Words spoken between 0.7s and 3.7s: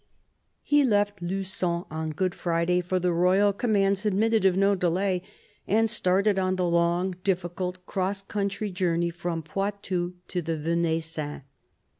left LuQon on Good Friday, for the royal